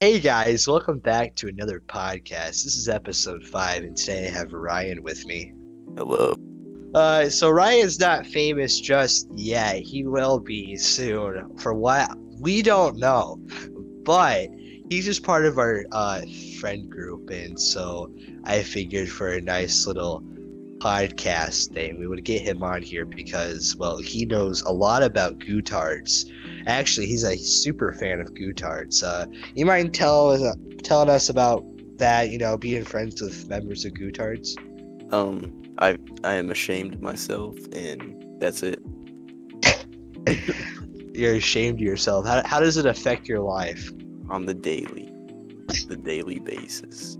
[0.00, 2.64] Hey guys, welcome back to another podcast.
[2.64, 5.54] This is episode five, and today I have Ryan with me.
[5.96, 6.36] Hello.
[6.94, 9.76] Uh, so Ryan's not famous just yet.
[9.76, 11.56] He will be soon.
[11.56, 13.38] For what we don't know,
[14.02, 14.50] but
[14.90, 16.20] he's just part of our uh,
[16.60, 20.22] friend group, and so I figured for a nice little
[20.78, 25.38] podcast thing, we would get him on here because, well, he knows a lot about
[25.38, 26.30] Gutards.
[26.66, 29.02] Actually, he's a super fan of Gutards.
[29.02, 31.64] Uh, you mind tell uh, telling us about
[31.98, 32.30] that?
[32.30, 34.56] You know, being friends with members of Gutards.
[35.12, 38.80] Um, I I am ashamed of myself, and that's it.
[41.14, 42.26] You're ashamed of yourself.
[42.26, 43.90] How, how does it affect your life?
[44.28, 45.12] On the daily,
[45.86, 47.16] the daily basis,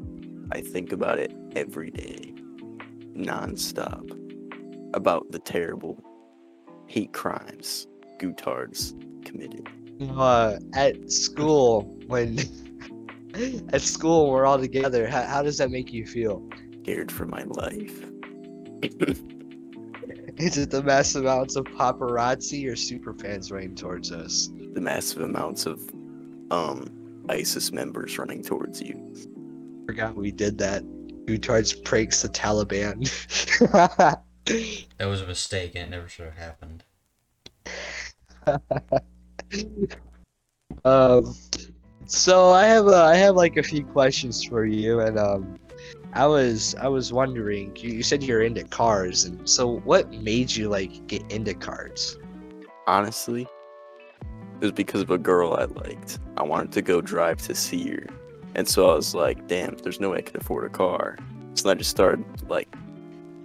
[0.50, 2.25] I think about it every day,
[3.16, 4.10] nonstop,
[4.94, 6.02] about the terrible
[6.86, 7.86] hate crimes
[8.18, 8.94] Gutards
[9.24, 9.68] committed.
[10.16, 12.38] Uh, at school, when
[13.72, 16.48] at school we're all together, how, how does that make you feel?
[16.82, 18.04] Scared for my life.
[20.38, 24.50] Is it the massive amounts of paparazzi or super fans running towards us?
[24.76, 25.80] the massive amounts of
[26.50, 26.92] um
[27.28, 28.94] ISIS members running towards you.
[29.86, 30.84] Forgot we did that.
[31.26, 33.10] Gutards pranks the Taliban.
[34.98, 36.84] That was a mistake and it never should have happened.
[40.84, 41.34] um,
[42.06, 45.58] so I have uh, I have like a few questions for you, and um,
[46.12, 47.74] I was I was wondering.
[47.76, 52.16] You, you said you're into cars, and so what made you like get into cars?
[52.86, 53.48] Honestly,
[54.60, 56.20] it was because of a girl I liked.
[56.36, 58.06] I wanted to go drive to see her.
[58.56, 61.18] And so I was like, damn, there's no way I could afford a car.
[61.54, 62.74] So I just started, like,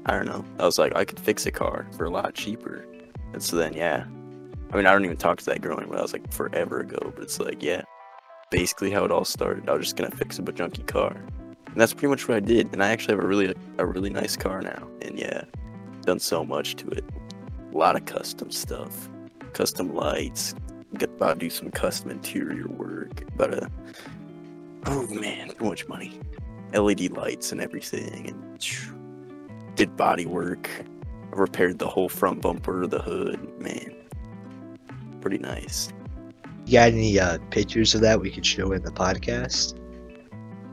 [0.06, 0.45] I don't know.
[0.58, 2.86] I was like, I could fix a car for a lot cheaper.
[3.34, 4.06] And so then, yeah.
[4.72, 5.98] I mean, I don't even talk to that girl anymore.
[5.98, 7.12] That was like forever ago.
[7.14, 7.82] But it's like, yeah,
[8.52, 9.70] basically how it all started.
[9.70, 11.12] I was just to fix up a junky car.
[11.12, 12.72] And that's pretty much what I did.
[12.72, 14.88] And I actually have a really, a really nice car now.
[15.02, 15.44] And yeah,
[16.04, 17.04] done so much to it.
[17.73, 19.10] A lot of custom stuff,
[19.52, 20.55] custom lights,
[20.98, 23.21] Get about to do some custom interior work.
[23.33, 23.71] About to,
[24.86, 26.19] oh man, too much money.
[26.73, 28.59] LED lights and everything, and
[29.75, 30.69] did body work.
[31.31, 33.59] Repaired the whole front bumper, the hood.
[33.59, 33.95] Man,
[35.21, 35.93] pretty nice.
[36.65, 39.77] You got any uh, pictures of that we could show in the podcast?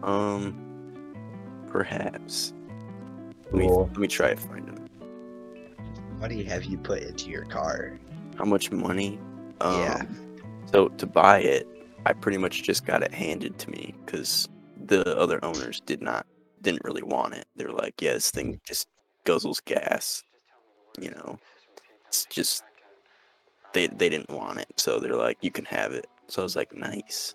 [0.03, 2.53] Um, perhaps.
[3.47, 4.89] Let me, let me try to find them.
[6.11, 7.99] What money have you put into your car?
[8.37, 9.19] How much money?
[9.61, 10.03] Um, Yeah.
[10.73, 11.67] So to buy it,
[12.09, 14.49] I pretty much just got it handed to me because
[14.87, 16.27] the other owners did not
[16.63, 17.45] didn't really want it.
[17.55, 18.89] They're like, yeah, this thing just
[19.27, 20.25] guzzles gas.
[20.99, 21.39] You know,
[22.07, 22.65] it's just
[23.75, 26.07] they they didn't want it, so they're like, you can have it.
[26.29, 27.35] So I was like, nice.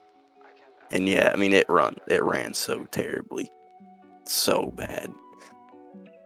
[0.89, 3.51] And yeah, I mean, it run it ran so terribly,
[4.25, 5.13] so bad.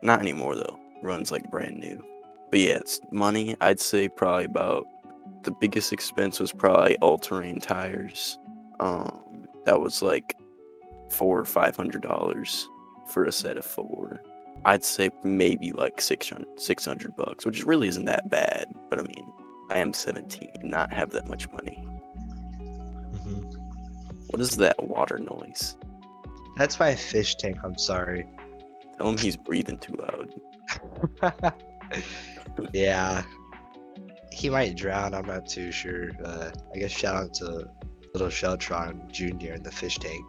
[0.02, 0.80] Not anymore though.
[1.04, 2.02] Runs like brand new.
[2.50, 3.58] But yeah, it's money.
[3.60, 4.86] I'd say probably about
[5.44, 8.38] the biggest expense was probably all-terrain tires.
[8.80, 10.36] Um, that was like
[11.10, 12.68] four or five hundred dollars
[13.08, 14.22] for a set of four.
[14.66, 18.68] I'd say maybe like 600, 600 bucks, which really isn't that bad.
[18.90, 19.32] But I mean,
[19.70, 21.76] I am 17 and not have that much money.
[24.28, 25.78] What is that water noise?
[26.58, 27.58] That's my fish tank.
[27.64, 28.26] I'm sorry.
[28.98, 31.54] Tell him he's breathing too loud.
[32.74, 33.24] yeah.
[34.32, 35.14] He might drown.
[35.14, 36.12] I'm not too sure.
[36.24, 37.68] Uh, I guess shout out to
[38.14, 39.54] little Sheltron Jr.
[39.54, 40.26] in the fish tank.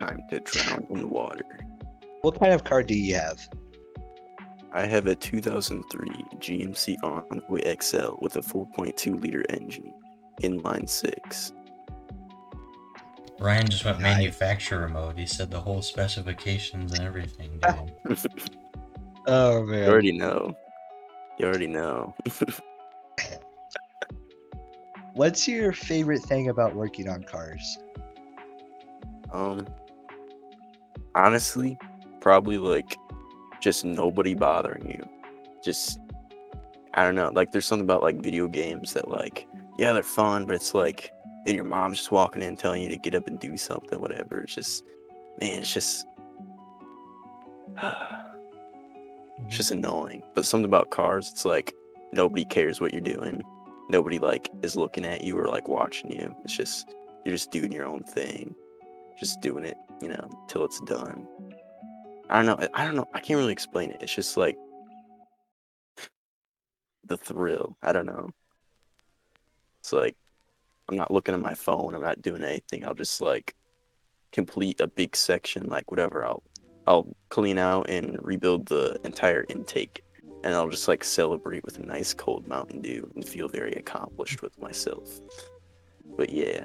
[0.00, 1.44] Time to drown in the water.
[2.22, 3.40] What kind of car do you have?
[4.72, 6.08] I have a 2003
[6.38, 9.92] GMC Envoy XL with a 4.2 liter engine,
[10.42, 11.52] inline six.
[13.38, 14.16] Ryan just went Nice.
[14.18, 15.18] manufacturer mode.
[15.18, 17.60] He said the whole specifications and everything,
[18.06, 18.18] dude.
[19.28, 19.88] Oh You man.
[19.88, 20.56] already know.
[21.38, 22.14] You already know.
[25.14, 27.78] What's your favorite thing about working on cars?
[29.30, 29.66] Um,
[31.14, 31.78] honestly,
[32.20, 32.96] probably like
[33.60, 35.08] just nobody bothering you.
[35.62, 36.00] Just,
[36.94, 37.30] I don't know.
[37.34, 39.46] Like, there's something about like video games that, like,
[39.78, 41.12] yeah, they're fun, but it's like,
[41.44, 44.40] then your mom's just walking in telling you to get up and do something, whatever.
[44.40, 44.84] It's just,
[45.40, 46.06] man, it's just,
[47.82, 50.22] it's just annoying.
[50.34, 51.74] But something about cars, it's like
[52.12, 53.42] nobody cares what you're doing.
[53.88, 56.34] Nobody like is looking at you or like watching you.
[56.44, 56.94] It's just
[57.24, 58.54] you're just doing your own thing,
[59.18, 61.26] just doing it, you know, till it's done.
[62.30, 62.68] I don't know.
[62.74, 63.08] I don't know.
[63.12, 63.98] I can't really explain it.
[64.00, 64.56] It's just like
[67.04, 67.76] the thrill.
[67.82, 68.30] I don't know.
[69.80, 70.16] It's like
[70.88, 71.94] I'm not looking at my phone.
[71.94, 72.84] I'm not doing anything.
[72.84, 73.54] I'll just like
[74.32, 76.42] complete a big section, like whatever, I'll
[76.86, 80.02] I'll clean out and rebuild the entire intake,
[80.44, 84.42] and I'll just like celebrate with a nice cold Mountain Dew and feel very accomplished
[84.42, 85.20] with myself.
[86.16, 86.64] But yeah.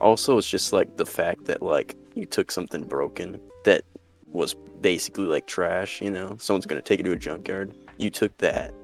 [0.00, 3.82] Also, it's just like the fact that like you took something broken that
[4.26, 7.74] was basically like trash, you know, someone's gonna take it to a junkyard.
[7.98, 8.74] You took that,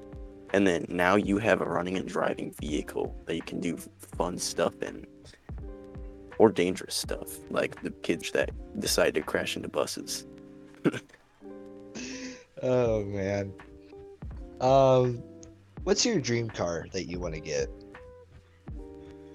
[0.53, 3.77] and then now you have a running and driving vehicle that you can do
[4.15, 5.05] fun stuff in,
[6.37, 10.25] or dangerous stuff, like the kids that decide to crash into buses.
[12.61, 13.53] Oh man.
[14.61, 15.23] Um,
[15.83, 17.69] what's your dream car that you want to get?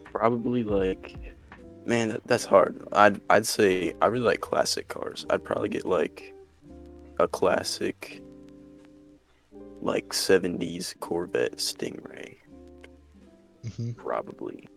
[0.05, 1.17] Probably like,
[1.87, 2.87] man, that, that's hard.
[2.93, 5.26] I'd I'd say I really like classic cars.
[5.31, 6.35] I'd probably get like
[7.19, 8.23] a classic,
[9.81, 12.37] like '70s Corvette Stingray.
[13.97, 14.69] Probably.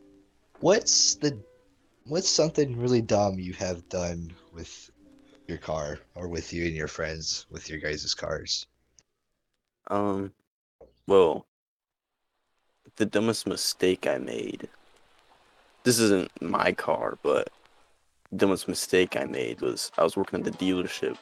[0.59, 1.37] What's the
[2.05, 4.89] what's something really dumb you have done with
[5.47, 8.65] your car or with you and your friends with your guys' cars?
[9.89, 10.33] Um,
[11.07, 11.45] well,
[12.97, 14.67] the dumbest mistake I made.
[15.83, 17.49] This isn't my car, but
[18.31, 21.17] the dumbest mistake I made was I was working at the dealership.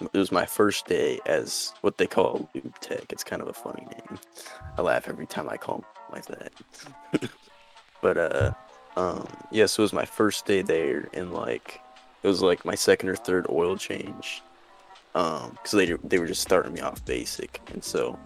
[0.00, 3.12] It was my first day as what they call a lube tech.
[3.12, 4.18] It's kind of a funny name.
[4.78, 6.52] I laugh every time I call 'em like that.
[8.02, 8.52] but uh,
[8.96, 11.80] um, yeah, so it was my first day there, and like
[12.22, 14.42] it was like my second or third oil change.
[15.14, 18.18] Um, because they they were just starting me off basic, and so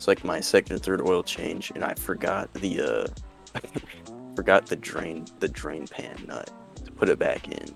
[0.00, 3.58] it's like my second or third oil change, and I forgot the uh,
[4.34, 6.50] forgot the drain the drain pan nut
[6.84, 7.74] to put it back in,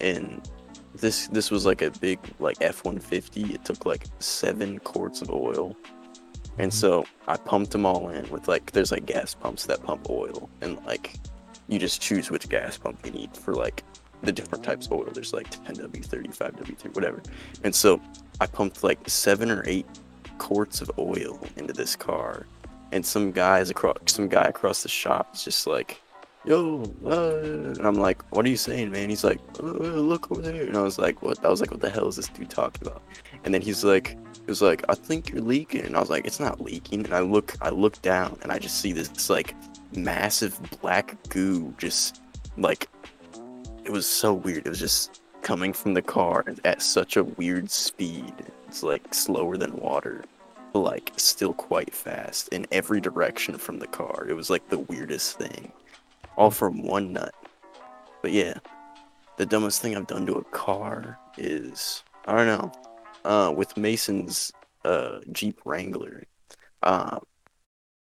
[0.00, 0.48] and
[0.94, 3.52] this this was like a big like F one fifty.
[3.52, 5.76] It took like seven quarts of oil,
[6.56, 10.08] and so I pumped them all in with like there's like gas pumps that pump
[10.08, 11.16] oil, and like
[11.68, 13.84] you just choose which gas pump you need for like
[14.22, 15.08] the different types of oil.
[15.12, 17.22] There's like 10W, 35W3, whatever.
[17.64, 18.00] And so
[18.40, 19.86] I pumped like seven or eight
[20.38, 22.46] quarts of oil into this car,
[22.92, 26.00] and some guys across some guy across the shop is just like,
[26.44, 30.40] "Yo," uh, and I'm like, "What are you saying, man?" He's like, uh, "Look over
[30.40, 32.50] there," and I was like, "What?" I was like, "What the hell is this dude
[32.50, 33.02] talking about?"
[33.44, 36.26] And then he's like, "He was like, I think you're leaking," and I was like,
[36.26, 39.54] "It's not leaking." And I look, I look down, and I just see this like
[39.94, 42.22] massive black goo just
[42.56, 42.88] like
[43.88, 44.66] it was so weird.
[44.66, 48.34] It was just coming from the car at such a weird speed.
[48.66, 50.24] It's like slower than water,
[50.74, 54.26] but like still quite fast in every direction from the car.
[54.28, 55.72] It was like the weirdest thing.
[56.36, 57.34] All from one nut.
[58.20, 58.58] But yeah,
[59.38, 62.72] the dumbest thing I've done to a car is I don't know.
[63.24, 64.52] Uh, with Mason's
[64.84, 66.24] uh, Jeep Wrangler,
[66.82, 67.18] uh,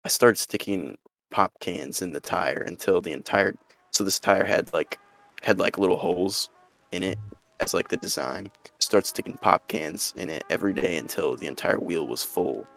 [0.04, 0.98] I started sticking
[1.32, 3.56] pop cans in the tire until the entire
[3.92, 5.00] so this tire had like
[5.42, 6.50] had like little holes
[6.92, 7.18] in it
[7.60, 8.52] as like the design.
[8.80, 12.68] Start sticking pop cans in it every day until the entire wheel was full.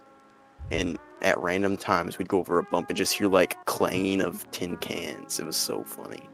[0.70, 4.50] And at random times we'd go over a bump and just hear like clanging of
[4.50, 5.38] tin cans.
[5.38, 6.28] It was so funny.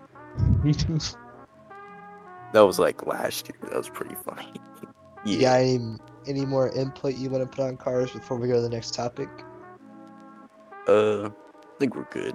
[2.52, 3.58] That was like last year.
[3.70, 4.52] That was pretty funny.
[5.40, 5.96] Got any,
[6.26, 8.94] any more input you want to put on cars before we go to the next
[8.94, 9.28] topic?
[10.86, 11.30] Uh, I
[11.78, 12.34] think we're good.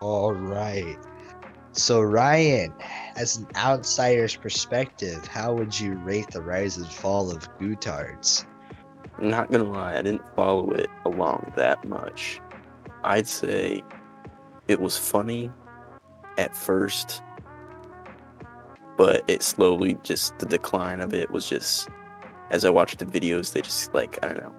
[0.00, 0.96] All right.
[1.72, 2.72] So Ryan,
[3.16, 8.46] as an outsider's perspective, how would you rate the rise and fall of Gutards?
[9.20, 12.40] Not gonna lie, I didn't follow it along that much.
[13.04, 13.82] I'd say
[14.66, 15.50] it was funny
[16.36, 17.22] at first,
[18.96, 21.88] but it slowly just the decline of it was just
[22.50, 24.54] as I watched the videos, they just like I don't know,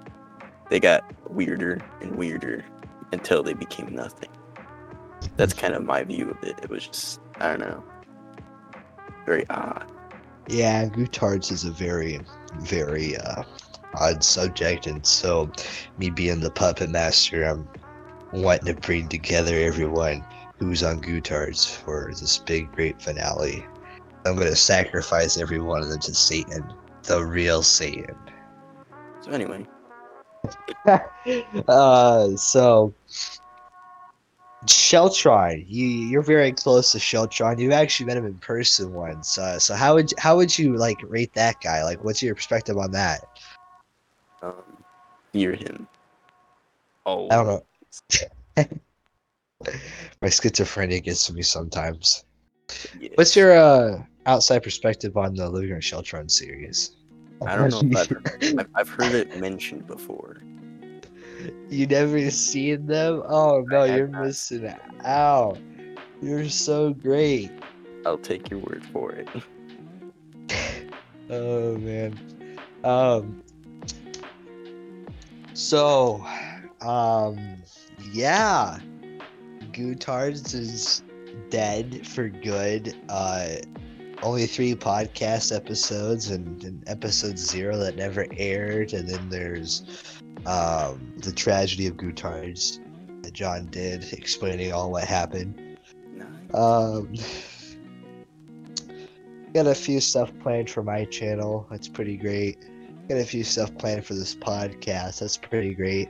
[0.70, 2.63] they got weirder and weirder
[3.12, 4.30] until they became nothing.
[5.38, 6.60] That's kind of my view of it.
[6.62, 7.84] It was just I don't know,
[9.26, 9.90] very odd.
[10.48, 12.20] Yeah, Gutards is a very,
[12.60, 13.44] very uh,
[13.94, 15.52] odd subject, and so
[15.98, 17.68] me being the puppet master, I'm
[18.34, 20.26] wanting to bring together everyone
[20.58, 23.66] who's on Gutards for this big, great finale.
[24.26, 26.74] I'm gonna sacrifice every one of them to Satan,
[27.04, 28.16] the real Satan.
[29.22, 29.66] So anyway,
[31.68, 32.94] uh, so
[34.66, 37.60] Sheltron, you you're very close to Sheltron.
[37.60, 39.38] You've actually met him in person once.
[39.38, 41.84] Uh, so how would how would you like rate that guy?
[41.84, 43.24] Like, what's your perspective on that?
[44.42, 44.54] um,
[45.32, 45.88] fear him.
[47.06, 47.66] Oh, I don't know.
[50.22, 52.25] My schizophrenia gets to me sometimes.
[53.00, 53.10] Yeah.
[53.16, 56.96] What's your uh, outside perspective on the Living Room Sheltron series?
[57.46, 58.12] I don't know if
[58.44, 60.42] I've, I've heard it mentioned before.
[61.69, 63.24] You never seen them?
[63.27, 65.58] Oh no, you're missing out.
[66.22, 67.51] You're so great.
[68.05, 69.27] I'll take your word for it.
[71.31, 72.17] Oh man.
[72.84, 73.43] Um.
[75.53, 76.25] So,
[76.81, 77.38] um,
[78.12, 78.79] yeah,
[79.74, 81.03] Gutards is
[81.50, 82.96] dead for good.
[83.10, 83.58] Uh,
[84.24, 91.13] only three podcast episodes and, and episode zero that never aired, and then there's um
[91.17, 92.79] the tragedy of Gutards
[93.22, 95.69] that John did, explaining all what happened.
[96.53, 97.13] Um,
[99.53, 101.67] got a few stuff planned for my channel.
[101.69, 102.58] That's pretty great.
[103.08, 105.19] Got a few stuff planned for this podcast.
[105.19, 106.10] That's pretty great.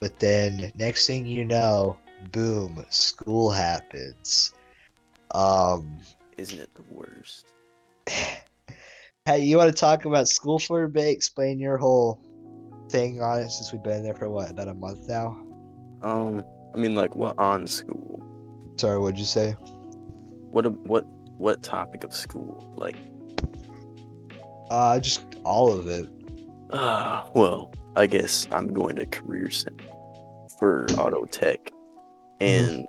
[0.00, 1.96] But then next thing you know,
[2.32, 4.54] boom, school happens.
[5.32, 5.98] Um,
[6.36, 7.46] Isn't it the worst?
[9.24, 11.08] hey, you want to talk about school for a bit?
[11.08, 12.20] Explain your whole
[12.94, 15.36] thing on it since we've been there for what about a month now.
[16.02, 18.22] Um, I mean, like, what on school?
[18.76, 19.52] Sorry, what'd you say?
[20.52, 21.04] What a, what
[21.38, 22.72] what topic of school?
[22.76, 22.94] Like,
[24.70, 26.08] Uh, just all of it.
[26.70, 29.84] uh, well, I guess I'm going to career center
[30.60, 31.72] for auto tech,
[32.40, 32.88] and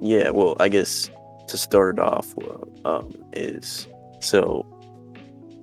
[0.00, 1.10] yeah, well, I guess
[1.48, 3.88] to start off, well, um, is
[4.20, 4.64] so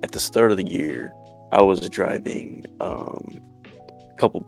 [0.02, 1.12] at the start of the year,
[1.52, 4.46] I was driving um a couple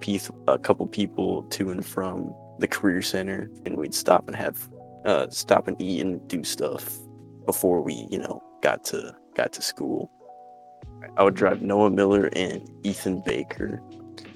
[0.48, 4.68] a couple people to and from the career center, and we'd stop and have
[5.04, 6.98] uh stop and eat and do stuff
[7.46, 10.10] before we you know got to got to school.
[11.16, 13.82] I would drive Noah Miller and Ethan Baker,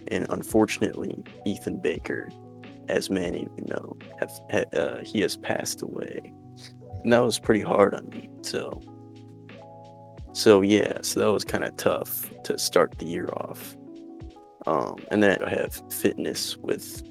[0.09, 2.31] and unfortunately, Ethan Baker,
[2.89, 6.33] as many of you know, have ha- uh, he has passed away,
[7.03, 8.31] and that was pretty hard on me.
[8.43, 8.81] So,
[10.35, 13.77] so yeah, so that was kind of tough to start the year off.
[14.67, 17.03] Um, and then I have fitness with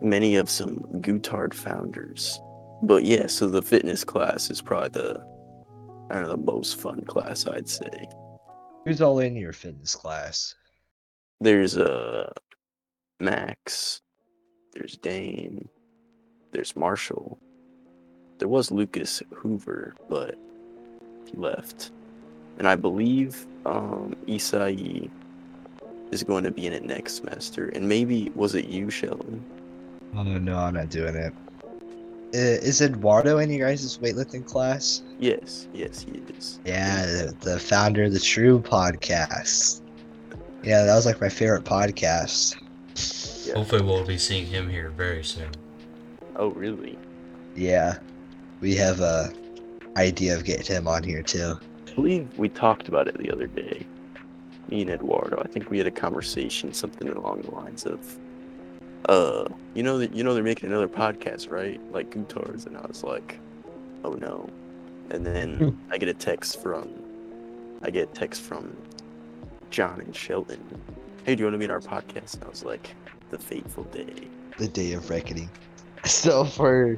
[0.00, 2.40] many of some Gutard founders.
[2.82, 5.20] But yeah, so the fitness class is probably the
[6.10, 8.08] I don't know the most fun class I'd say.
[8.86, 10.54] Who's all in your fitness class?
[11.42, 12.32] There's uh
[13.20, 14.00] Max,
[14.72, 15.68] there's Dane,
[16.52, 17.38] there's Marshall.
[18.38, 20.36] There was Lucas Hoover, but
[21.26, 21.90] he left.
[22.58, 25.10] And I believe um Isai
[26.10, 27.68] is going to be in it next semester.
[27.70, 29.44] And maybe was it you, Sheldon?
[30.14, 31.32] Oh no, I'm not doing it.
[32.34, 35.02] Uh, Eduardo in your guys' weightlifting class?
[35.18, 36.60] Yes, yes, he is.
[36.64, 39.80] Yeah, the, the founder of the True Podcast.
[40.62, 42.56] Yeah, that was like my favorite podcast.
[43.46, 43.54] Yeah.
[43.54, 45.48] Hopefully, we'll be seeing him here very soon.
[46.36, 46.98] Oh, really?
[47.56, 47.98] Yeah,
[48.60, 49.32] we have a
[49.96, 51.58] idea of getting him on here too.
[51.98, 53.84] I believe we talked about it the other day.
[54.70, 55.42] Me and Eduardo.
[55.44, 58.16] I think we had a conversation, something along the lines of,
[59.08, 61.80] uh, you know that you know they're making another podcast, right?
[61.90, 63.40] Like Gutards, and I was like,
[64.04, 64.48] oh no.
[65.10, 66.88] And then I get a text from,
[67.82, 68.76] I get a text from
[69.70, 70.62] John and Sheldon.
[71.24, 72.34] Hey, do you want to be in our podcast?
[72.34, 72.94] And I was like,
[73.30, 74.28] the fateful day.
[74.56, 75.50] The day of reckoning.
[76.04, 76.96] So for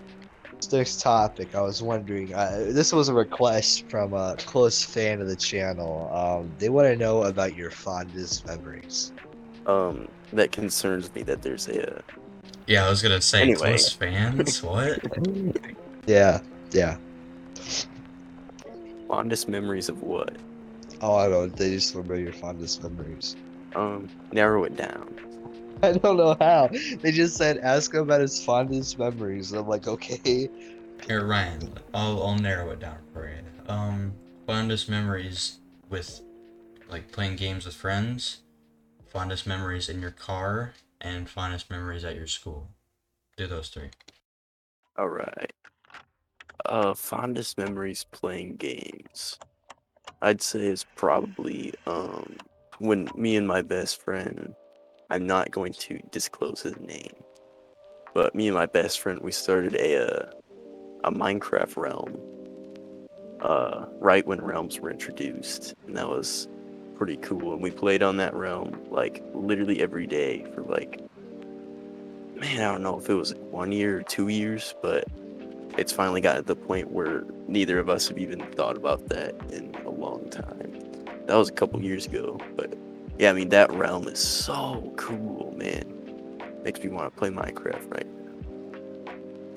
[0.73, 2.35] next topic, I was wondering.
[2.35, 6.11] Uh, this was a request from a close fan of the channel.
[6.13, 9.13] Um, they want to know about your fondest memories.
[9.67, 12.03] Um, that concerns me that there's a
[12.67, 13.57] Yeah, I was gonna say Anyway.
[13.57, 14.63] close fans.
[14.63, 15.01] What?
[16.07, 16.41] Yeah,
[16.73, 16.97] yeah.
[19.07, 20.37] fondest memories of what?
[21.03, 21.55] Oh, I don't.
[21.55, 23.37] They just remember your fondest memories.
[23.75, 25.15] Um, narrow it down.
[25.83, 26.69] I don't know how.
[27.01, 29.53] They just said ask him about his fondest memories.
[29.53, 30.51] I'm like, okay.
[31.07, 31.73] Here, Ryan.
[31.95, 33.39] I'll I'll narrow it down for you.
[33.67, 34.13] Um,
[34.47, 35.59] fondest memories
[35.89, 36.21] with,
[36.91, 38.43] like playing games with friends,
[39.07, 42.69] fondest memories in your car, and fondest memories at your school.
[43.39, 43.91] Do those three.
[44.99, 45.53] All right.
[46.67, 49.39] Uh, fondest memories playing games.
[50.21, 52.37] I'd say is probably um
[52.81, 54.55] when me and my best friend.
[55.11, 57.15] I'm not going to disclose his name,
[58.15, 60.31] but me and my best friend we started a uh,
[61.05, 62.17] a Minecraft realm.
[63.41, 66.47] Uh, right when realms were introduced, and that was
[66.95, 67.55] pretty cool.
[67.55, 71.01] And we played on that realm like literally every day for like
[72.41, 75.05] man, I don't know if it was one year or two years, but
[75.79, 79.35] it's finally got to the point where neither of us have even thought about that
[79.51, 80.79] in a long time.
[81.27, 82.77] That was a couple years ago, but
[83.21, 85.85] yeah, I mean that realm is so cool, man.
[86.65, 88.33] Makes me want to play Minecraft right now.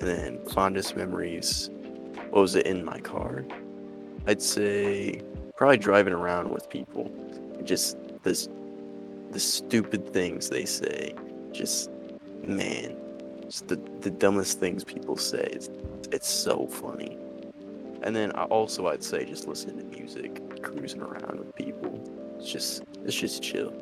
[0.02, 1.70] then fondest memories.
[2.30, 3.44] What was it in my car?
[4.26, 5.22] I'd say
[5.56, 7.10] probably driving around with people.
[7.64, 8.48] Just this,
[9.32, 11.14] the stupid things they say.
[11.52, 11.90] Just
[12.46, 12.96] man,
[13.48, 15.48] just the, the dumbest things people say.
[15.52, 15.70] It's,
[16.12, 17.18] it's so funny.
[18.02, 21.93] and then I also I'd say just listening to music, cruising around with people.
[22.44, 23.72] It's just it's just chill.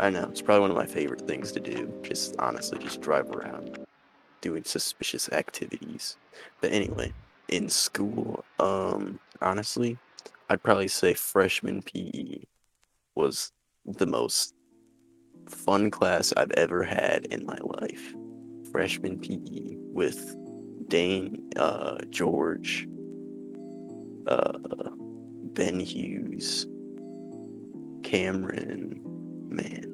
[0.00, 1.88] I know it's probably one of my favorite things to do.
[2.02, 3.78] Just honestly, just drive around,
[4.40, 6.16] doing suspicious activities.
[6.60, 7.12] But anyway,
[7.46, 9.98] in school, um, honestly,
[10.50, 12.40] I'd probably say freshman PE
[13.14, 13.52] was
[13.86, 14.52] the most
[15.48, 18.14] fun class I've ever had in my life.
[18.72, 20.34] Freshman PE with
[20.88, 22.88] Dane, uh, George,
[24.26, 24.58] uh,
[25.54, 26.66] Ben Hughes,
[28.02, 29.00] Cameron,
[29.48, 29.88] man.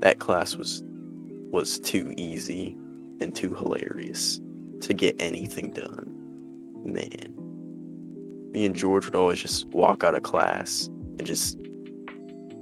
[0.00, 0.82] That class was
[1.50, 2.76] was too easy
[3.20, 4.40] and too hilarious
[4.80, 6.12] to get anything done.
[6.84, 7.32] Man.
[8.52, 10.86] Me and George would always just walk out of class
[11.18, 11.58] and just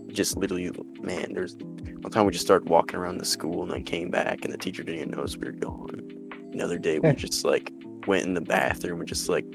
[0.08, 0.70] just literally
[1.02, 4.44] man, there's one time we just started walking around the school and then came back
[4.44, 6.02] and the teacher didn't even notice we were gone.
[6.52, 7.72] Another day we just like
[8.06, 9.46] went in the bathroom and just like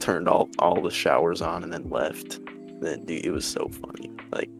[0.00, 2.40] turned all all the showers on and then left.
[2.84, 4.10] Then dude, it was so funny.
[4.30, 4.50] Like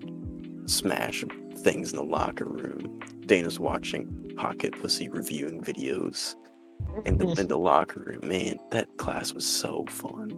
[0.64, 1.24] smash
[1.58, 3.00] things in the locker room.
[3.26, 6.34] Dana's watching Pocket Pussy reviewing videos
[7.04, 8.26] in the in the locker room.
[8.26, 10.30] Man, that class was so fun.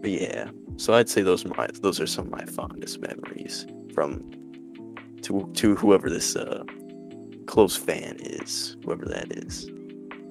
[0.00, 3.66] But yeah, so I'd say those are my those are some of my fondest memories
[3.92, 4.30] from
[5.22, 6.64] to to whoever this uh
[7.46, 9.70] close fan is, whoever that is,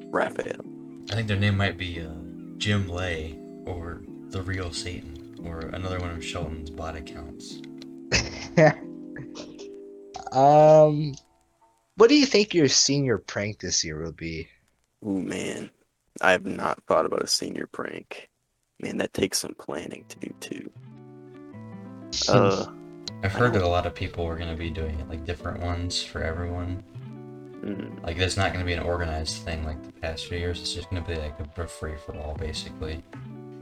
[0.07, 0.65] Raphael.
[1.11, 2.09] I think their name might be uh,
[2.57, 7.61] Jim Lay or the real Satan or another one of Shelton's bot accounts.
[10.31, 11.13] um,
[11.95, 14.47] what do you think your senior prank this year will be?
[15.05, 15.69] Ooh man,
[16.21, 18.29] I have not thought about a senior prank.
[18.79, 20.71] Man, that takes some planning to do too.
[22.27, 22.65] Uh,
[23.23, 25.61] I've heard that a lot of people are going to be doing it, like different
[25.61, 26.83] ones for everyone.
[27.63, 30.59] mm, Like, there's not going to be an organized thing like the past few years.
[30.61, 33.03] It's just going to be like a free for all, basically.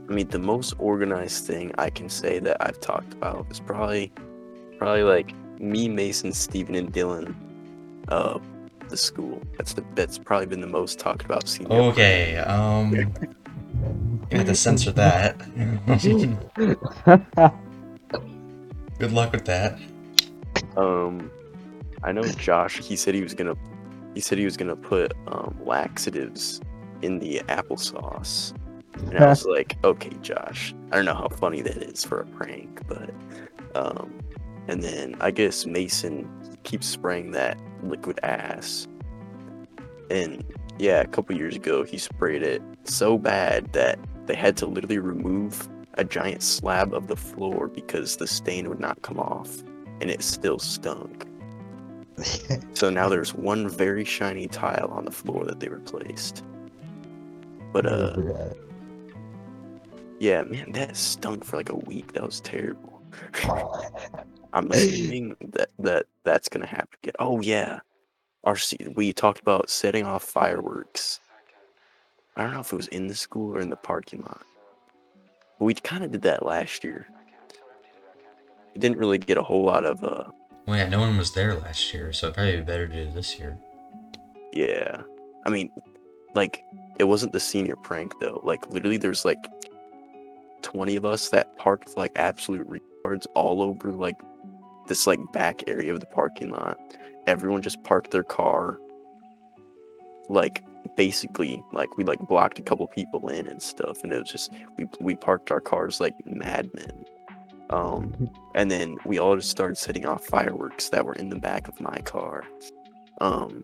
[0.08, 4.12] I mean, the most organized thing I can say that I've talked about is probably,
[4.78, 7.34] probably like me, Mason, Steven, and Dylan.
[8.08, 8.38] Uh,
[8.88, 9.42] the school.
[9.56, 11.76] That's the that's probably been the most talked about senior.
[11.76, 12.94] Okay, um.
[14.30, 15.38] You had to censor that.
[18.98, 19.78] Good luck with that.
[20.76, 21.30] Um,
[22.02, 22.78] I know Josh.
[22.78, 23.54] He said he was gonna.
[24.14, 26.60] He said he was gonna put um, laxatives
[27.02, 28.54] in the applesauce,
[29.06, 30.74] and I was like, "Okay, Josh.
[30.92, 33.10] I don't know how funny that is for a prank, but."
[33.74, 34.12] Um,
[34.68, 36.28] and then I guess Mason
[36.64, 38.88] keeps spraying that liquid ass,
[40.10, 40.44] and
[40.78, 44.98] yeah, a couple years ago he sprayed it so bad that they had to literally
[44.98, 49.62] remove a giant slab of the floor because the stain would not come off
[50.00, 51.26] and it still stunk.
[52.74, 56.44] So now there's one very shiny tile on the floor that they replaced.
[57.72, 58.50] But uh
[60.18, 62.12] yeah, man, that stunk for like a week.
[62.12, 63.02] That was terrible.
[64.52, 67.14] I'm assuming that that that's gonna happen again.
[67.18, 67.80] Oh yeah,
[68.44, 68.56] our
[68.94, 71.20] we talked about setting off fireworks.
[72.36, 74.42] I don't know if it was in the school or in the parking lot.
[75.58, 77.06] But we kind of did that last year.
[78.74, 80.24] It didn't really get a whole lot of uh
[80.66, 83.00] Well, yeah, no one was there last year, so it'd probably be better to do
[83.10, 83.58] it this year.
[84.52, 85.02] Yeah.
[85.46, 85.70] I mean,
[86.34, 86.62] like,
[86.98, 88.40] it wasn't the senior prank, though.
[88.42, 89.46] Like, literally, there's like
[90.66, 94.16] 20 of us that parked like absolute retards all over like
[94.88, 96.76] this like back area of the parking lot.
[97.28, 98.80] Everyone just parked their car.
[100.28, 100.64] Like,
[100.96, 104.02] basically, like, we like blocked a couple people in and stuff.
[104.02, 107.04] And it was just, we, we parked our cars like madmen.
[107.70, 111.68] Um, and then we all just started setting off fireworks that were in the back
[111.68, 112.42] of my car.
[113.20, 113.62] Um,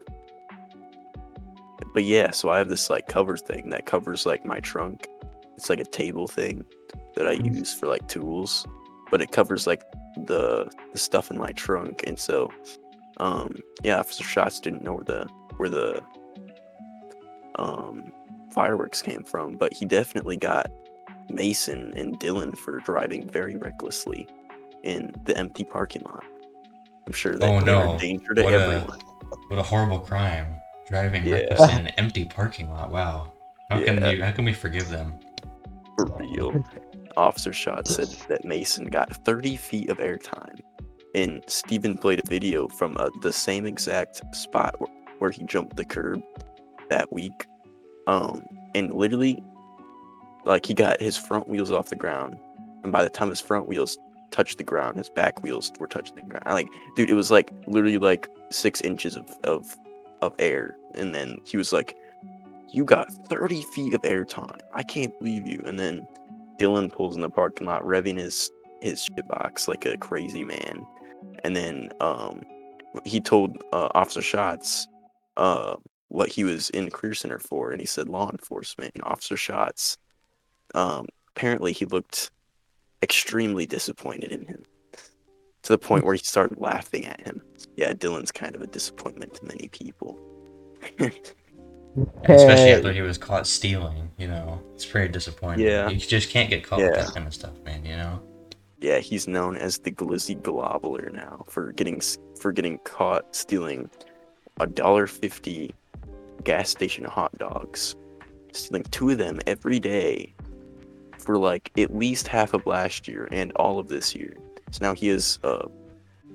[1.93, 5.09] but yeah, so I have this like cover thing that covers like my trunk.
[5.57, 6.65] It's like a table thing
[7.17, 7.57] that I Mhm.
[7.57, 8.67] use for like tools,
[9.11, 9.83] but it covers like
[10.27, 12.05] the the stuff in my trunk.
[12.07, 12.51] And so,
[13.19, 15.27] um, yeah, Officer Shots didn't know where the
[15.59, 16.03] where the
[17.59, 18.13] um
[18.53, 20.71] fireworks came from, but he definitely got
[21.31, 24.27] Mason and Dylan for driving very recklessly
[24.83, 26.25] in the empty parking lot.
[27.07, 27.95] I'm sure that Oh, no.
[27.95, 28.99] a danger to What a- everyone.
[29.49, 30.47] What a horrible crime.
[30.89, 31.35] Driving Yeah.
[31.35, 32.91] reckless in an empty parking lot.
[32.91, 33.33] Wow.
[33.71, 34.11] How can Yeah.
[34.11, 35.15] you how can we forgive them?
[35.97, 36.65] For real.
[37.17, 40.61] Officer Shot said that Mason got 30 feet of airtime.
[41.15, 45.77] And Steven played a video from uh, the same exact spot where, where he jumped
[45.77, 46.23] the curb
[46.89, 47.47] that week.
[48.07, 49.43] Um, and literally,
[50.45, 52.39] like, he got his front wheels off the ground.
[52.83, 53.99] And by the time his front wheels
[54.31, 56.47] touched the ground, his back wheels were touching the ground.
[56.47, 59.77] Like, dude, it was like literally like six inches of, of,
[60.23, 60.77] of air.
[60.95, 61.95] And then he was like,
[62.73, 64.59] you got 30 feet of airtime.
[64.73, 65.63] I can't believe you.
[65.67, 66.07] And then
[66.59, 70.85] Dylan pulls in the parking lot, revving his his shit box like a crazy man.
[71.45, 72.43] And then um,
[73.05, 74.89] he told uh, Officer Shots
[75.37, 75.77] uh,
[76.09, 78.93] what he was in Career Center for, and he said law enforcement.
[78.95, 79.99] And Officer Shots,
[80.75, 81.07] um,
[81.37, 82.31] apparently, he looked
[83.03, 84.65] extremely disappointed in him
[85.63, 87.41] to the point where he started laughing at him.
[87.77, 90.19] Yeah, Dylan's kind of a disappointment to many people.
[92.25, 94.63] Especially after he was caught stealing, you know.
[94.75, 95.67] It's pretty disappointing.
[95.67, 95.89] Yeah.
[95.89, 97.03] You just can't get caught with Yeah.
[97.03, 98.21] that kind of stuff, man, you know?
[98.81, 102.01] yeah, he's known as the Glizzy Globler now for getting
[102.41, 103.89] for getting caught stealing
[104.59, 105.73] a dollar fifty
[106.43, 107.95] gas station hot dogs,
[108.53, 110.35] stealing two of them every day
[111.19, 114.35] for like at least half of last year and all of this year.
[114.73, 115.69] So now he is uh,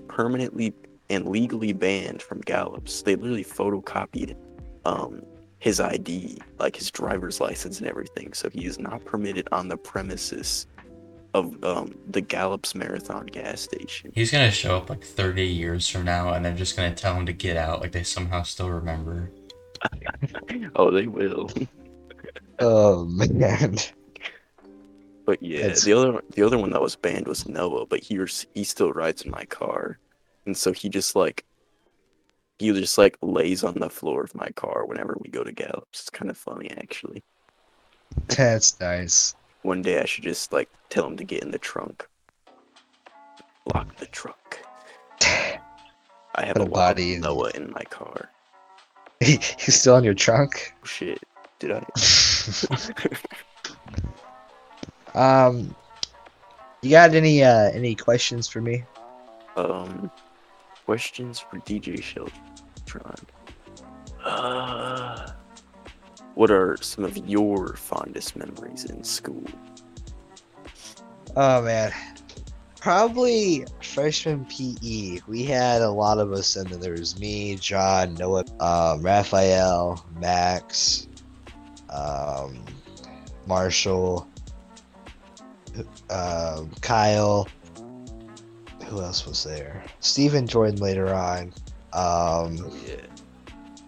[0.07, 0.73] permanently
[1.09, 3.01] and legally banned from Gallops.
[3.01, 4.35] They literally photocopied
[4.85, 5.21] um,
[5.59, 8.33] his ID, like his driver's license and everything.
[8.33, 10.67] So he is not permitted on the premises
[11.33, 14.11] of um, the Gallops Marathon gas station.
[14.15, 17.25] He's gonna show up like 30 years from now and they're just gonna tell him
[17.25, 19.31] to get out, like they somehow still remember.
[20.75, 21.49] Oh, they will.
[22.59, 23.77] Oh man.
[25.27, 28.19] But yeah, It's- the other the other one that was banned was Noah, but he
[28.55, 29.99] he still rides in my car,
[30.47, 31.45] and so he just like
[32.59, 36.01] he just like lays on the floor of my car whenever we go to Gallops.
[36.01, 37.23] It's kind of funny actually.
[38.27, 39.35] That's nice.
[39.61, 42.07] One day I should just like tell him to get in the trunk.
[43.73, 44.37] Lock the trunk.
[45.21, 48.29] I have Put a, a body in- Noah in my car.
[49.19, 50.73] He, he's still in your trunk?
[50.75, 51.19] Oh, shit,
[51.57, 51.83] did I?
[55.47, 55.75] um
[56.83, 58.83] you got any uh any questions for me?
[59.55, 60.11] Um,
[60.87, 63.21] questions for DJ Sheltron.
[64.23, 65.31] Uh,
[66.35, 69.43] what are some of your fondest memories in school?
[71.35, 71.91] Oh man.
[72.79, 75.19] Probably freshman PE.
[75.27, 76.77] We had a lot of us in there.
[76.79, 81.09] There was me, John, Noah, um, Raphael, Max,
[81.89, 82.63] um,
[83.45, 84.25] Marshall,
[86.09, 87.45] um, Kyle.
[88.87, 89.83] Who else was there?
[89.99, 91.53] Steven joined later on.
[91.93, 92.95] Um, Oh yeah,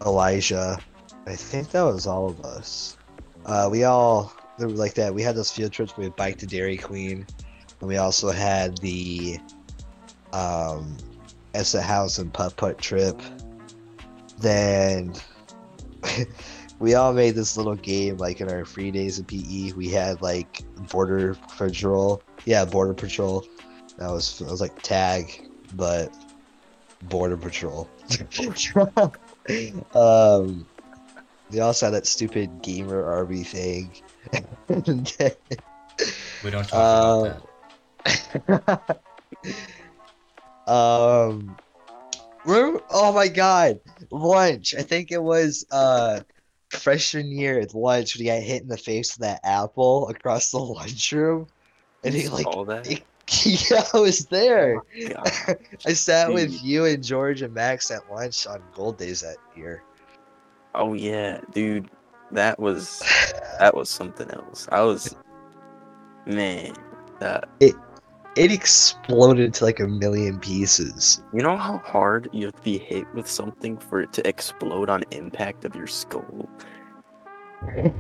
[0.05, 0.79] Elijah.
[1.25, 2.97] I think that was all of us.
[3.45, 5.13] Uh, we all like that.
[5.13, 5.95] We had those field trips.
[5.95, 7.25] We would bike to Dairy Queen,
[7.79, 9.37] and we also had the
[10.33, 10.97] um,
[11.53, 13.21] Esset House and Putt Putt trip.
[14.39, 15.13] Then
[16.79, 19.73] we all made this little game like in our free days of PE.
[19.73, 22.21] We had like border patrol.
[22.45, 23.45] Yeah, border patrol.
[23.99, 26.15] That was it was like tag, but
[27.03, 27.89] border patrol.
[29.93, 30.65] um,
[31.49, 33.91] they also had that stupid gamer RB thing.
[36.41, 37.39] We don't talk Uh,
[38.05, 39.03] about that.
[40.71, 41.57] um,
[42.45, 43.81] remember, oh my god,
[44.11, 44.73] lunch.
[44.73, 46.21] I think it was uh
[46.69, 50.51] freshman year at lunch when he got hit in the face with that apple across
[50.51, 51.47] the lunchroom,
[52.05, 52.87] and he like, all that.
[53.43, 54.81] Yeah, I was there.
[55.09, 55.31] God.
[55.85, 59.83] I sat with you and George and Max at lunch on Gold Days that year.
[60.75, 61.89] Oh yeah, dude,
[62.31, 62.99] that was
[63.59, 64.67] that was something else.
[64.71, 65.15] I was,
[66.25, 66.73] man,
[67.19, 67.75] that It
[68.35, 71.21] exploded to like a million pieces.
[71.33, 74.89] you know how hard you have to be hit with something for it to explode
[74.89, 76.49] on impact of your skull.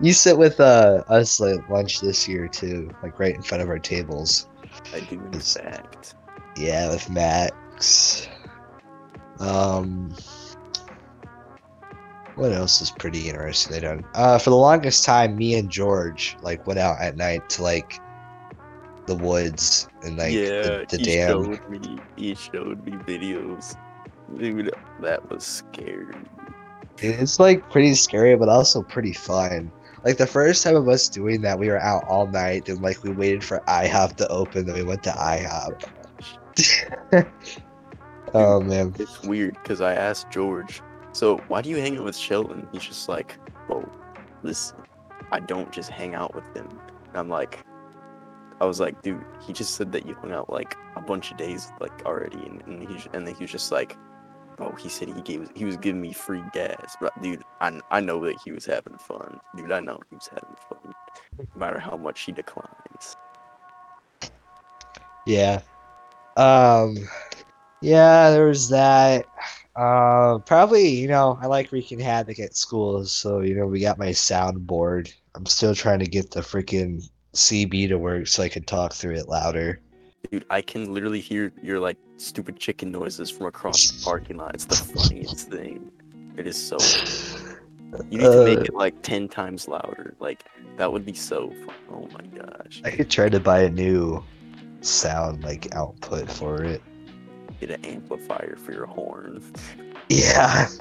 [0.00, 3.68] You sit with uh us at lunch this year too, like right in front of
[3.68, 4.48] our tables.
[4.94, 6.14] I do in fact.
[6.56, 8.28] Yeah, with Max.
[9.38, 10.12] Um,
[12.34, 14.04] what else is pretty interesting they done?
[14.14, 18.00] Uh, for the longest time, me and George like went out at night to like
[19.06, 21.28] the woods and like yeah, the, the he dam.
[21.28, 21.98] showed me.
[22.16, 23.76] He showed me videos.
[24.36, 26.14] Dude, that was scary.
[26.98, 29.72] It's like pretty scary, but also pretty fun.
[30.04, 33.02] Like the first time of us doing that, we were out all night and like
[33.02, 35.84] we waited for IHOP to open, then we went to IHOP.
[38.34, 38.94] oh man.
[38.98, 40.82] It's weird because I asked George,
[41.12, 42.68] so why do you hang out with Sheldon?
[42.72, 43.36] He's just like,
[43.68, 43.88] well,
[44.42, 44.76] listen,
[45.32, 46.68] I don't just hang out with him.
[47.08, 47.64] And I'm like,
[48.60, 51.36] I was like, dude, he just said that you hung out like a bunch of
[51.36, 53.96] days like already, and, and he and then he was just like,
[54.60, 58.00] oh, he said he gave he was giving me free gas, but dude, I I
[58.00, 59.72] know that he was having fun, dude.
[59.72, 60.94] I know he was having fun,
[61.38, 63.16] no matter how much he declines.
[65.26, 65.60] Yeah.
[66.36, 66.96] Um
[67.80, 69.26] yeah, there was that.
[69.76, 73.98] Uh, probably, you know, I like wreaking havoc at schools, so you know, we got
[73.98, 75.12] my soundboard.
[75.34, 79.14] I'm still trying to get the freaking CB to work so I can talk through
[79.14, 79.80] it louder.
[80.30, 84.54] Dude, I can literally hear your like stupid chicken noises from across the parking lot.
[84.54, 85.90] It's the funniest thing.
[86.36, 86.76] It is so.
[88.10, 90.14] You need to make Uh, it like ten times louder.
[90.20, 90.44] Like
[90.76, 91.48] that would be so.
[91.50, 91.74] Fun.
[91.90, 92.82] Oh my gosh.
[92.84, 94.22] I could try to buy a new
[94.80, 96.82] sound like output for it.
[97.60, 99.42] Get an amplifier for your horn.
[100.08, 100.68] Yeah.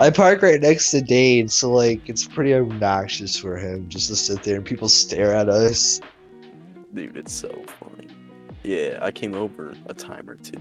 [0.00, 4.16] I park right next to Dane, so like it's pretty obnoxious for him just to
[4.16, 6.00] sit there and people stare at us.
[6.94, 7.48] Dude, it's so
[7.80, 8.08] funny.
[8.66, 10.60] Yeah, I came over a time or two.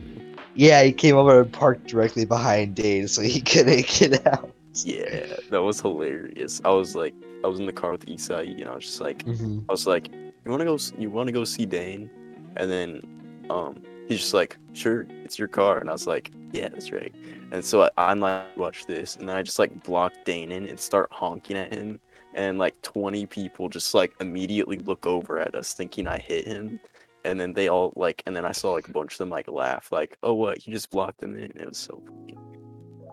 [0.54, 4.54] Yeah, he came over and parked directly behind Dane, so he couldn't get out.
[4.76, 6.62] Yeah, that was hilarious.
[6.64, 9.24] I was like, I was in the car with Isai, and I was just like,
[9.28, 10.78] I was like, "You want to go?
[11.02, 12.12] You want to go see Dane?"
[12.58, 16.70] And then, um, he's just like, "Sure, it's your car." And I was like, "Yeah,
[16.70, 17.14] that's right."
[17.52, 20.68] And so I, I'm like, "Watch this," and then I just like block Dane in
[20.68, 22.00] and start honking at him,
[22.36, 26.80] and like 20 people just like immediately look over at us, thinking I hit him.
[27.26, 29.48] And then they all like, and then I saw like a bunch of them like
[29.48, 30.66] laugh, like, "Oh, what?
[30.68, 32.38] You just blocked them in?" It was so funny.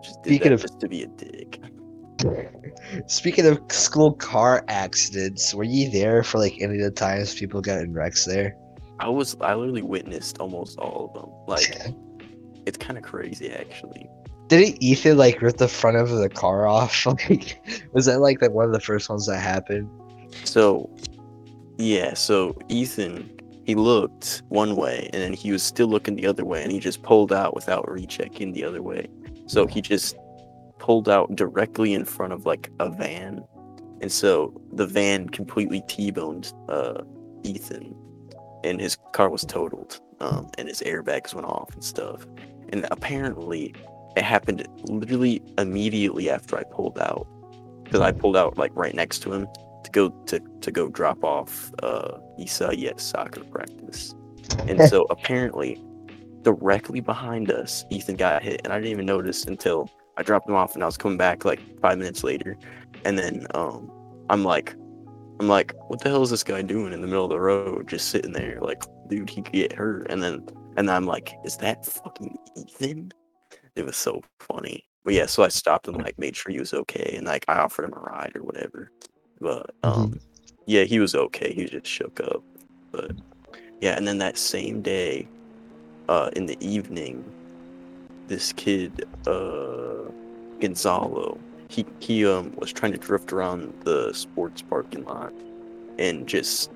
[0.03, 1.59] Just Speaking that of- just to be a dick.
[3.07, 7.59] Speaking of school car accidents, were you there for like any of the times people
[7.59, 8.55] got in wrecks there?
[8.99, 11.31] I was I literally witnessed almost all of them.
[11.47, 11.93] Like
[12.65, 14.07] it's kind of crazy actually.
[14.47, 17.05] Didn't Ethan like rip the front of the car off?
[17.29, 17.59] Like,
[17.93, 19.89] was that like the, one of the first ones that happened?
[20.43, 20.89] So
[21.77, 23.29] yeah, so Ethan
[23.63, 26.79] he looked one way and then he was still looking the other way and he
[26.79, 29.07] just pulled out without rechecking the other way.
[29.47, 30.17] So he just
[30.79, 33.43] pulled out directly in front of like a van.
[34.01, 37.03] And so the van completely T-boned uh
[37.43, 37.95] Ethan
[38.63, 39.99] and his car was totaled.
[40.19, 42.25] Um and his airbags went off and stuff.
[42.69, 43.73] And apparently
[44.17, 47.27] it happened literally immediately after I pulled out.
[47.85, 49.47] Because I pulled out like right next to him
[49.83, 54.15] to go to, to go drop off uh Isai at soccer practice.
[54.67, 55.81] And so apparently
[56.43, 60.55] directly behind us, Ethan got hit and I didn't even notice until I dropped him
[60.55, 62.57] off and I was coming back like five minutes later.
[63.05, 63.91] And then um
[64.29, 64.75] I'm like
[65.39, 67.87] I'm like, what the hell is this guy doing in the middle of the road
[67.87, 68.59] just sitting there?
[68.61, 70.07] Like, dude, he could get hurt.
[70.09, 70.45] And then
[70.77, 73.11] and I'm like, is that fucking Ethan?
[73.75, 74.85] It was so funny.
[75.03, 77.57] But yeah, so I stopped and like made sure he was okay and like I
[77.57, 78.91] offered him a ride or whatever.
[79.39, 80.19] But um
[80.65, 81.53] yeah, he was okay.
[81.53, 82.43] He just shook up.
[82.91, 83.11] But
[83.81, 85.27] yeah, and then that same day,
[86.09, 87.23] uh in the evening,
[88.27, 90.09] this kid, uh
[90.59, 95.33] Gonzalo, he he um was trying to drift around the sports parking lot
[95.99, 96.71] and just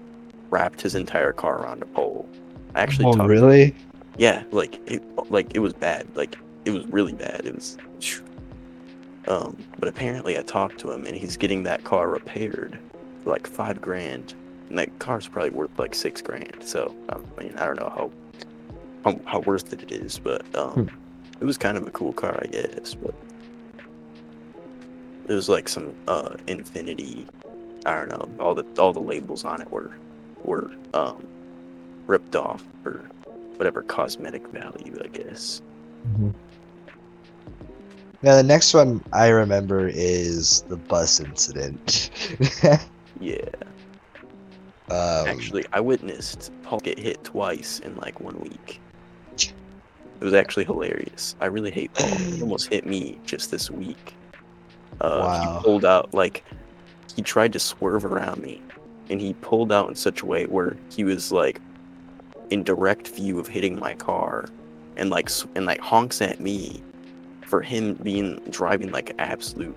[0.49, 2.27] wrapped his entire car around a pole.
[2.75, 3.75] I actually oh, really?
[4.17, 6.07] yeah, like it, like it was bad.
[6.15, 7.45] Like it was really bad.
[7.45, 7.77] It was.
[9.27, 12.79] Um, but apparently I talked to him and he's getting that car repaired
[13.23, 14.33] for like five grand,
[14.69, 16.57] and that car's probably worth like six grand.
[16.61, 18.11] So um, I mean, I don't know how
[19.03, 20.89] how, how worth it it is, but um,
[21.39, 22.93] it was kind of a cool car, I guess.
[22.93, 23.13] But
[25.27, 27.25] it was like some uh Infiniti.
[27.85, 28.43] I don't know.
[28.43, 29.91] All the all the labels on it were
[30.43, 31.25] were um
[32.05, 33.09] ripped off for
[33.57, 35.61] whatever cosmetic value, I guess.
[38.23, 42.09] Now the next one I remember is the bus incident.
[43.19, 43.49] Yeah.
[44.91, 48.79] um, Actually, I witnessed Paul get hit twice in like one week.
[49.39, 49.53] It
[50.23, 51.35] was actually hilarious.
[51.41, 52.09] I really hate Paul.
[52.09, 54.13] He almost hit me just this week.
[55.01, 55.57] Uh, Wow.
[55.57, 56.43] He pulled out like
[57.15, 58.61] he tried to swerve around me,
[59.09, 61.59] and he pulled out in such a way where he was like
[62.51, 64.45] in direct view of hitting my car,
[64.95, 66.83] and like and like honks at me
[67.47, 69.75] for him being driving like an absolute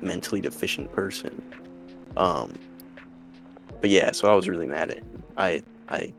[0.00, 1.40] mentally deficient person.
[2.16, 2.54] Um,
[3.80, 5.22] but yeah, so I was really mad at him.
[5.36, 6.12] I I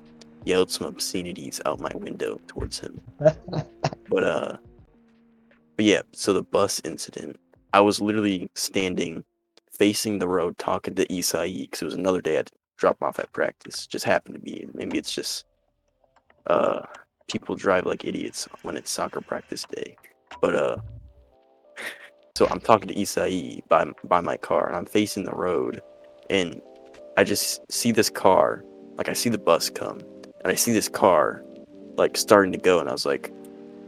[0.46, 3.02] yelled some obscenities out my window towards him.
[4.10, 4.58] But uh
[5.78, 7.40] but yeah, so the bus incident,
[7.72, 9.24] I was literally standing
[9.72, 13.20] facing the road talking to Isai because it was another day I had drop off
[13.20, 13.88] at practice.
[13.88, 14.68] Just happened to be.
[14.74, 15.46] Maybe it's just
[16.48, 16.82] uh
[17.32, 19.96] people drive like idiots when it's soccer practice day.
[20.40, 20.78] But uh
[22.36, 25.82] so I'm talking to Isai by by my car and I'm facing the road
[26.30, 26.62] and
[27.18, 28.64] I just see this car,
[28.98, 30.00] like I see the bus come
[30.44, 31.44] and I see this car
[31.98, 33.32] like starting to go and I was like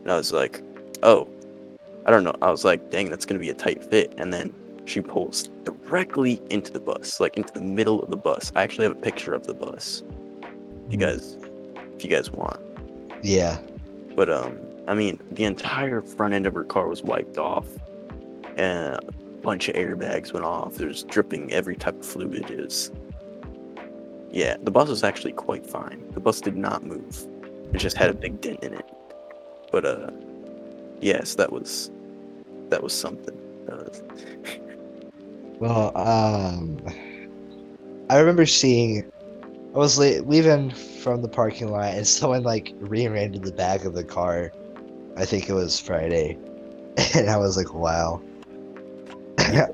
[0.04, 0.62] and I was like,
[1.02, 1.28] "Oh,
[2.06, 4.34] I don't know." I was like, "Dang, that's going to be a tight fit." And
[4.34, 4.54] then
[4.86, 8.52] she pulls directly into the bus, like into the middle of the bus.
[8.56, 10.04] I actually have a picture of the bus.
[10.88, 11.38] If you guys
[11.96, 12.60] if you guys want.
[13.22, 13.60] yeah.
[14.16, 17.66] But um I mean, the entire front end of her car was wiped off,
[18.58, 19.02] and a
[19.42, 20.76] bunch of airbags went off.
[20.76, 22.50] There's dripping every type of fluid.
[22.52, 22.92] Is
[24.32, 26.04] yeah, the bus was actually quite fine.
[26.14, 27.28] The bus did not move.
[27.74, 28.86] It just had a big dent in it.
[29.72, 30.12] But uh,
[31.02, 31.90] yes, that was
[32.70, 33.38] that was something.
[33.66, 34.04] That was-
[35.60, 36.80] Well, um,
[38.10, 39.10] I remember seeing.
[39.74, 43.94] I was leaving from the parking lot, and someone like ran into the back of
[43.94, 44.52] the car.
[45.16, 46.38] I think it was Friday,
[47.16, 48.22] and I was like, "Wow."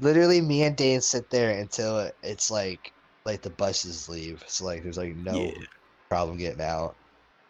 [0.00, 2.92] Literally, me and Dane sit there until it's like,
[3.24, 4.42] like the buses leave.
[4.46, 5.64] So like, there's like no Yeah.
[6.10, 6.96] problem getting out.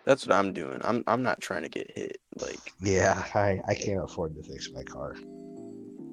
[0.05, 0.81] That's what I'm doing.
[0.83, 2.19] I'm I'm not trying to get hit.
[2.41, 5.15] Like Yeah, I I can't afford to fix my car.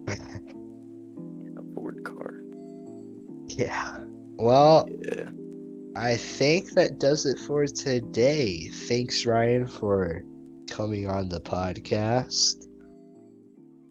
[0.08, 2.34] in a Ford car.
[3.58, 3.98] Yeah.
[4.38, 5.30] Well, Yeah.
[5.96, 8.70] I think that does it for today.
[8.70, 10.24] Thanks, Ryan, for
[10.70, 12.68] coming on the podcast.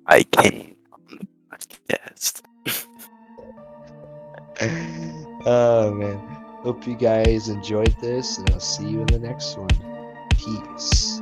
[0.06, 2.42] I came on the podcast.
[5.46, 6.18] oh man.
[6.62, 9.68] Hope you guys enjoyed this, and I'll see you in the next one.
[10.30, 11.20] Peace.